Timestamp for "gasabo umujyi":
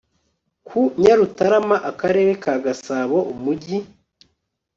2.63-3.77